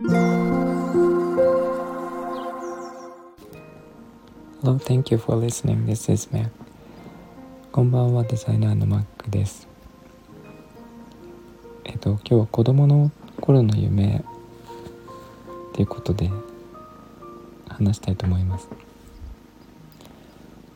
[0.00, 0.14] Hello,
[4.78, 5.86] thank you for listening.
[5.86, 6.50] This is Mac.
[7.72, 9.66] こんばんは、デザイナーの Mac です。
[11.84, 14.22] えっと、今日は子供の頃の夢
[15.74, 16.30] ということで
[17.66, 18.68] 話したいと思います。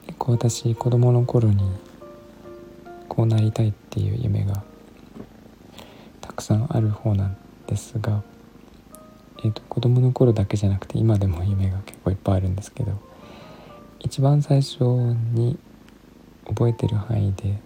[0.07, 1.63] 結構私、子供の頃に
[3.09, 4.65] こうなりたいっていう夢が
[6.21, 7.37] たくさんある方なん
[7.69, 8.25] ですが、
[9.45, 12.93] えーと、子供の頃だけじゃなくて今でも夢が結構いっぱいあるんですけど
[14.01, 15.59] 一番最初に
[16.47, 17.59] 覚えてる範囲で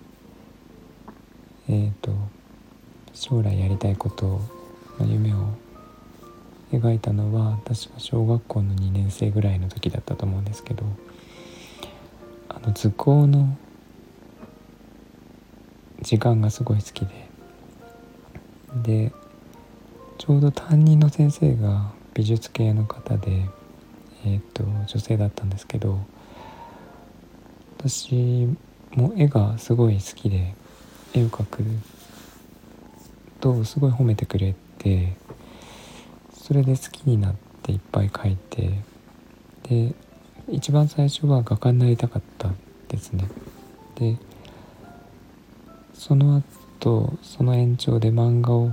[1.69, 2.13] えっ、ー、と
[3.13, 4.41] 将来やりたいこと
[4.99, 5.55] の夢を
[6.73, 10.85] 描いたのは私は小学校の2年生ぐらいの時だったと思うんですけど
[12.49, 13.57] あの図工の
[16.03, 17.29] 時間がすごい好きで
[18.83, 19.13] で
[20.27, 23.49] ちょうど担任の先生が美術系の方で、
[24.25, 26.01] えーと、女性だったんですけど
[27.79, 28.49] 私
[28.97, 30.57] も絵がすごい好きで
[31.15, 31.63] 絵を描く
[33.41, 35.17] とすごい褒めてくれて
[36.33, 38.81] それで好きになっていっぱい描いて
[39.69, 39.95] で
[40.49, 42.51] 一番最初は画家になりたかった
[42.89, 43.29] ですね。
[43.95, 44.17] で
[45.95, 46.43] その
[46.81, 48.73] 後その延長で漫画を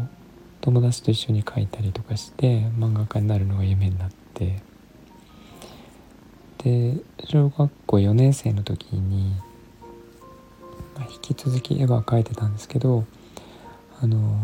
[0.63, 4.61] 友達と一緒に描いたりとかして漫画家になるのが夢になって。
[6.59, 9.33] で小学校4年生の時に、
[10.95, 13.05] まあ、引き続き絵は描いてたんですけど
[14.01, 14.39] あの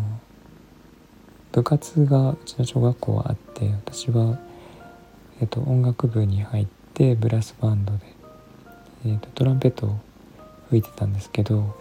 [1.52, 4.38] 部活がうちの小学校はあって私は、
[5.40, 8.00] えっと、音楽部に入ってブラスバンドで、
[9.06, 9.98] えっと、トランペットを
[10.68, 11.74] 吹いてたんですけど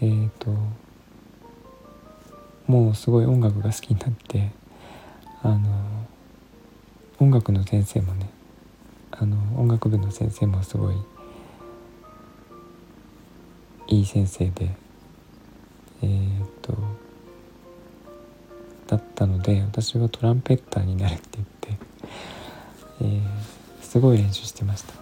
[0.00, 0.50] えっ、と
[2.66, 4.50] もうすごい音楽が好きになって
[5.42, 6.06] あの
[7.20, 8.28] 音楽の先生もね
[9.12, 10.96] あの音楽部の先生もすごい
[13.88, 14.74] いい先生で
[16.02, 16.76] えー、っと
[18.86, 21.78] だったので私はトランペッターになるって言って、
[23.00, 23.22] えー、
[23.80, 24.94] すごい練習してました。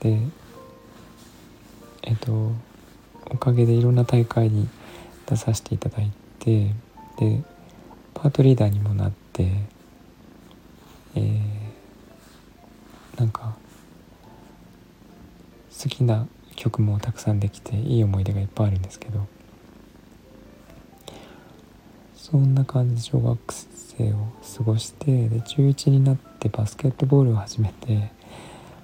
[0.00, 0.18] で
[2.02, 2.52] えっと
[3.30, 4.68] おかげでいろんな大会に
[5.26, 6.72] 出させていただいて
[7.18, 7.42] で
[8.14, 9.74] パートリーダーにもなって
[11.16, 13.56] えー、なんか
[15.82, 16.26] 好きな
[16.56, 19.26] 曲もたくさんできていい思い出がいっぱいあるんですけど
[22.16, 24.16] そんな感じで小学生を
[24.56, 28.10] 過ごしてで中1になってバスケットボールを始めて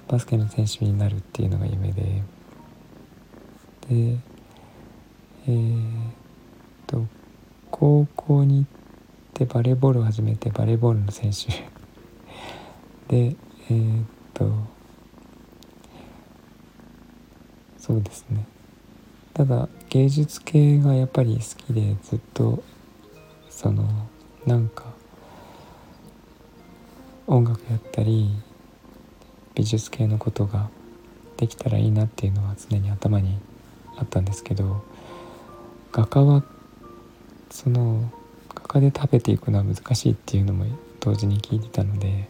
[0.09, 2.23] バスケの選手になるっていうのが夢で
[3.89, 4.19] で
[5.47, 5.83] えー、っ
[6.87, 7.07] と
[7.71, 8.67] 高校に行っ
[9.35, 11.49] てバレーボールを始めてバレーボールの選手。
[13.09, 13.37] で
[13.71, 14.51] えー、っと
[17.79, 18.47] そうですね。
[19.35, 22.63] ただ芸術系がやっぱり好きでずっと
[23.49, 23.85] その
[24.47, 24.85] なんか
[27.27, 28.31] 音楽やったり
[29.55, 30.69] 美術系のことが
[31.37, 33.39] できたらいいなっていうのは常に頭に
[33.97, 34.85] あったんですけど
[35.93, 36.43] 画家は
[37.51, 38.11] その
[38.55, 40.67] 画家で食べていくのは難しいっていうのも
[41.01, 42.29] 同時に聞いてたので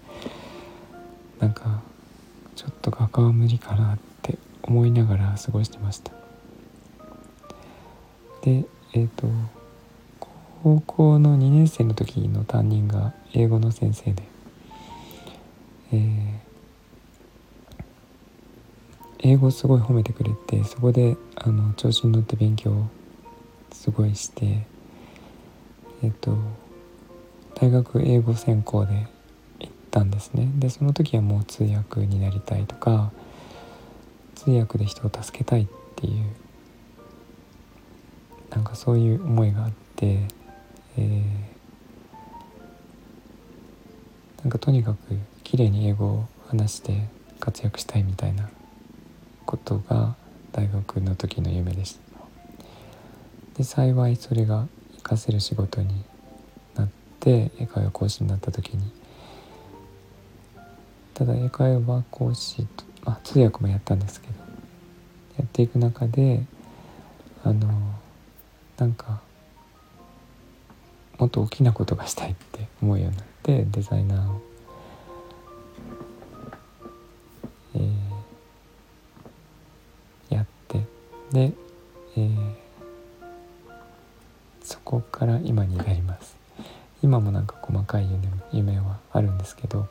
[1.39, 1.83] なんか
[2.57, 6.13] ちょっと画家は無理かなって思いながら過ごしてました。
[8.43, 8.65] で
[8.95, 9.29] えっ、ー、と
[10.63, 14.23] 高校の2年生の時の担任が英語の先生で、
[15.93, 16.41] えー、
[19.21, 22.89] 英語すごい褒めてくれてそこであの調子に乗って勉強
[23.73, 24.67] すごいして
[26.03, 26.37] えっと
[27.55, 29.07] 大学英語専攻で
[29.61, 30.51] 行ったんですね。
[30.57, 33.13] でその時はもう通訳になりたいとか
[34.35, 35.67] 通訳で人を助けたいっ
[35.97, 36.25] ていう
[38.51, 40.21] なんかそういう思いがあって、
[40.97, 41.23] えー、
[44.43, 44.99] なんかとにかく
[45.45, 47.07] 綺麗に英語を話して
[47.39, 48.49] 活躍したいみたいな
[49.47, 50.17] ことが
[50.53, 52.01] 大学の時の夢でした。
[53.57, 54.67] で幸いそれが
[55.11, 56.05] 活かせる仕事に
[56.77, 58.93] なって英会話講師になった時に。
[61.15, 64.33] ただ英会話講師と、まあ、通訳もやったんですけど
[65.37, 66.43] やっていく中で
[67.45, 67.69] あの
[68.79, 69.21] なんか
[71.19, 74.41] もっと大きなことがしたいって思うようになってデザイナーを、
[77.75, 80.79] えー、やって
[81.33, 81.53] で、
[82.17, 82.50] えー、
[85.21, 86.35] から今になります
[87.03, 89.87] 今もなんか細かい夢夢はあるんですけど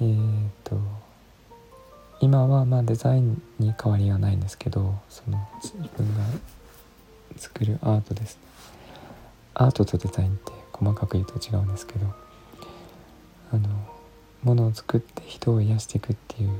[0.00, 0.76] えー、っと
[2.20, 6.24] 今はまあデザインに変わりはないんですけどその自分が
[7.36, 8.40] 作るアートです
[9.54, 12.06] アートとデザインって細かく言うと違うんですけど
[13.52, 13.68] あの
[14.42, 16.50] ものを作って人を癒していくっていう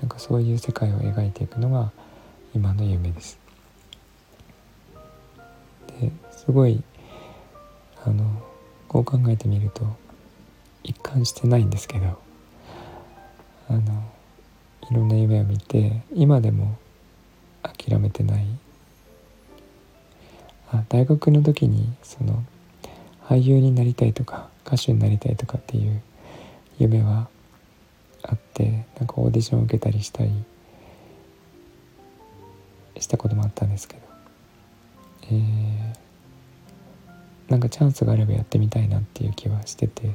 [0.00, 1.90] なんかそういう世界を描いていくのが
[2.54, 3.39] 今の夢です。
[6.50, 6.82] すごい
[8.04, 8.24] あの
[8.88, 9.86] こう考えてみると
[10.82, 12.20] 一貫してないんですけど
[13.68, 13.80] あの
[14.90, 16.76] いろんな夢を見て今でも
[17.62, 18.46] 諦めてない。
[20.72, 22.42] あ大学の時にその
[23.28, 26.02] 俳優になりたいとか歌手になりたいとかっていう
[26.80, 27.28] 夢は
[28.24, 30.32] あってなんかオーディションを受けたりしたり
[32.98, 34.02] したこともあったんですけど、
[35.26, 36.09] えー、
[37.50, 40.14] なんかチャンスがあればやってみたいなっていう気はしてて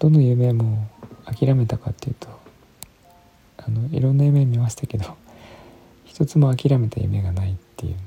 [0.00, 0.88] どの夢も
[1.24, 2.28] 諦めたかっていうと
[3.56, 5.16] あのいろんな夢見ましたけど
[6.04, 8.02] 一つも諦めた夢がないっていうね。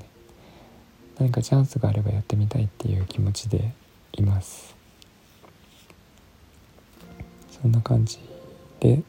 [1.18, 3.72] 何かチャンスがあればやってみたいっていう気持ちで
[4.12, 4.74] います。
[7.50, 8.18] そんな感じ
[8.80, 9.02] で、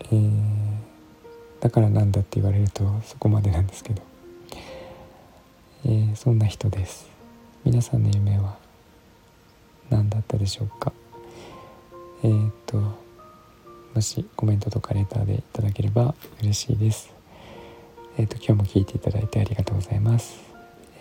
[0.00, 0.32] えー、
[1.60, 4.02] だからなんだって言われるとそこまでなんですけど、
[5.84, 7.13] えー、そんな人です。
[7.64, 8.56] 皆さんの夢は
[9.90, 10.92] 何だったでしょうか？
[12.22, 12.78] えー、っと
[13.94, 17.12] もしコメントとかレターでいただければ嬉しいです
[18.18, 20.42] えー、っと今日も聞いていただいてありがとうございます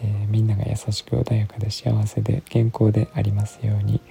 [0.02, 4.02] えー、みんなが優しく穏やかで幸せで健康でありますように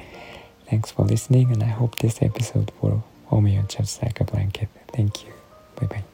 [0.69, 4.69] Thanks for listening and I hope this episode will warm your just like a blanket.
[4.93, 5.33] Thank you.
[5.77, 6.12] Bye bye.